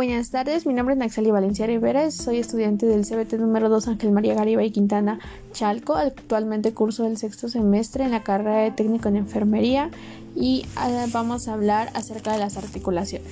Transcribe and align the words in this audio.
Buenas 0.00 0.30
tardes, 0.30 0.64
mi 0.64 0.72
nombre 0.72 0.94
es 0.94 0.98
Naxali 0.98 1.30
Valencia 1.30 1.66
Rivera, 1.66 2.10
soy 2.10 2.38
estudiante 2.38 2.86
del 2.86 3.04
CBT 3.04 3.34
número 3.34 3.68
2 3.68 3.86
Ángel 3.88 4.12
María 4.12 4.32
Garibay 4.32 4.70
Quintana 4.70 5.18
Chalco, 5.52 5.94
actualmente 5.94 6.72
curso 6.72 7.02
del 7.02 7.18
sexto 7.18 7.50
semestre 7.50 8.04
en 8.04 8.10
la 8.10 8.22
carrera 8.22 8.62
de 8.62 8.70
técnico 8.70 9.10
en 9.10 9.16
enfermería 9.16 9.90
y 10.34 10.64
ah, 10.74 11.04
vamos 11.12 11.48
a 11.48 11.52
hablar 11.52 11.90
acerca 11.92 12.32
de 12.32 12.38
las 12.38 12.56
articulaciones. 12.56 13.28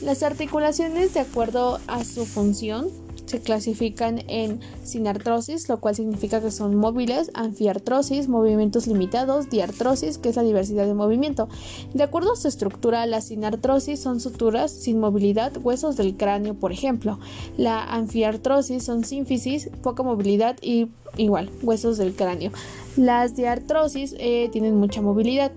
Las 0.00 0.22
articulaciones, 0.22 1.12
de 1.12 1.20
acuerdo 1.20 1.80
a 1.88 2.04
su 2.04 2.24
función, 2.24 2.86
se 3.30 3.40
clasifican 3.40 4.22
en 4.26 4.60
sinartrosis, 4.82 5.68
lo 5.68 5.78
cual 5.78 5.94
significa 5.94 6.40
que 6.40 6.50
son 6.50 6.74
móviles, 6.74 7.30
anfiartrosis, 7.34 8.28
movimientos 8.28 8.88
limitados, 8.88 9.48
diartrosis, 9.48 10.18
que 10.18 10.30
es 10.30 10.36
la 10.36 10.42
diversidad 10.42 10.84
de 10.84 10.94
movimiento. 10.94 11.48
De 11.94 12.02
acuerdo 12.02 12.32
a 12.32 12.36
su 12.36 12.48
estructura, 12.48 13.06
las 13.06 13.28
sinartrosis 13.28 14.00
son 14.00 14.20
suturas 14.20 14.72
sin 14.72 14.98
movilidad, 14.98 15.52
huesos 15.62 15.96
del 15.96 16.16
cráneo, 16.16 16.54
por 16.54 16.72
ejemplo. 16.72 17.20
La 17.56 17.84
anfiartrosis 17.84 18.82
son 18.82 19.04
sínfisis, 19.04 19.70
poca 19.82 20.02
movilidad 20.02 20.56
y 20.60 20.88
igual, 21.16 21.50
huesos 21.62 21.96
del 21.96 22.14
cráneo. 22.14 22.50
Las 22.96 23.36
diartrosis 23.36 24.16
eh, 24.18 24.48
tienen 24.50 24.76
mucha 24.76 25.00
movilidad. 25.02 25.52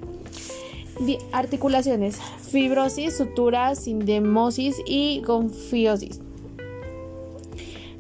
articulaciones, 1.31 2.20
fibrosis, 2.52 3.17
suturas, 3.17 3.80
sindemosis 3.80 4.76
y 4.86 5.23
gonfiosis. 5.26 6.20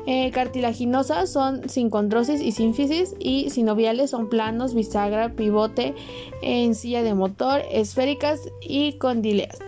Eh, 0.05 0.31
cartilaginosas 0.31 1.31
son 1.31 1.69
sincondrosis 1.69 2.41
y 2.41 2.51
sínfisis 2.51 3.15
y 3.19 3.49
sinoviales 3.49 4.09
son 4.09 4.29
planos, 4.29 4.73
bisagra, 4.73 5.29
pivote, 5.29 5.93
encilla 6.41 7.03
de 7.03 7.13
motor, 7.13 7.61
esféricas 7.71 8.41
y 8.61 8.93
condileas. 8.93 9.59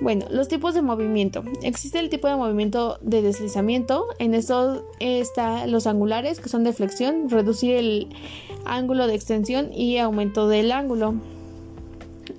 Bueno, 0.00 0.26
los 0.30 0.46
tipos 0.46 0.74
de 0.74 0.82
movimiento. 0.82 1.42
Existe 1.62 1.98
el 1.98 2.08
tipo 2.08 2.28
de 2.28 2.36
movimiento 2.36 2.98
de 3.02 3.20
deslizamiento. 3.20 4.06
En 4.20 4.34
estos 4.34 4.82
están 5.00 5.72
los 5.72 5.88
angulares, 5.88 6.38
que 6.38 6.48
son 6.48 6.62
de 6.62 6.72
flexión, 6.72 7.28
reducir 7.28 7.76
el 7.76 8.08
ángulo 8.64 9.08
de 9.08 9.14
extensión 9.14 9.72
y 9.74 9.98
aumento 9.98 10.48
del 10.48 10.70
ángulo. 10.70 11.14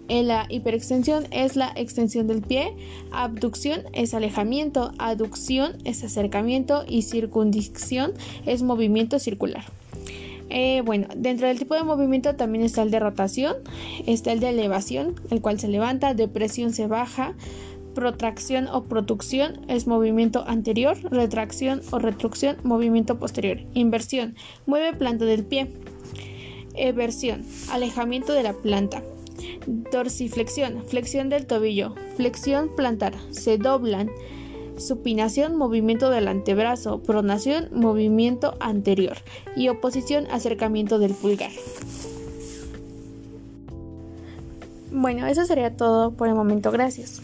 En 0.10 0.28
la 0.28 0.48
hiperextensión 0.50 1.28
es 1.30 1.56
la 1.56 1.72
extensión 1.76 2.26
del 2.26 2.42
pie, 2.42 2.74
abducción 3.12 3.84
es 3.94 4.16
alejamiento, 4.16 4.92
aducción 4.98 5.78
es 5.86 6.04
acercamiento 6.04 6.84
y 6.88 7.04
circundicción 7.04 8.14
es 8.48 8.64
movimiento 8.64 9.20
circular. 9.20 9.64
Eh, 10.50 10.82
bueno, 10.84 11.08
dentro 11.16 11.48
del 11.48 11.60
tipo 11.60 11.76
de 11.76 11.84
movimiento 11.84 12.36
también 12.36 12.66
está 12.66 12.82
el 12.82 12.90
de 12.90 13.00
rotación, 13.00 13.58
está 14.08 14.32
el 14.32 14.40
de 14.40 14.50
elevación, 14.50 15.14
el 15.30 15.42
cual 15.42 15.60
se 15.60 15.68
levanta, 15.68 16.16
depresión 16.16 16.74
se 16.74 16.88
baja, 16.88 17.36
protracción 17.94 18.68
o 18.68 18.86
producción 18.86 19.62
es 19.68 19.86
movimiento 19.86 20.44
anterior, 20.48 20.98
retracción 21.12 21.82
o 21.92 22.00
retrucción, 22.00 22.58
movimiento 22.64 23.20
posterior, 23.20 23.60
inversión, 23.76 24.36
mueve 24.66 24.98
planta 24.98 25.26
del 25.26 25.46
pie, 25.46 25.72
eversión, 26.74 27.44
alejamiento 27.70 28.34
de 28.34 28.42
la 28.42 28.54
planta, 28.54 29.04
dorsiflexión, 29.92 30.84
flexión 30.86 31.30
del 31.30 31.46
tobillo, 31.46 31.94
flexión 32.18 32.70
plantar, 32.76 33.14
se 33.30 33.58
doblan, 33.58 34.10
supinación, 34.78 35.56
movimiento 35.56 36.10
del 36.10 36.28
antebrazo, 36.28 37.04
pronación, 37.04 37.70
movimiento 37.72 38.56
anterior 38.60 39.18
y 39.56 39.68
oposición, 39.70 40.26
acercamiento 40.32 40.98
del 41.00 41.14
pulgar. 41.14 41.52
Bueno, 44.92 45.28
eso 45.28 45.46
sería 45.46 45.78
todo 45.78 46.12
por 46.12 46.28
el 46.28 46.36
momento, 46.36 46.72
gracias. 46.72 47.22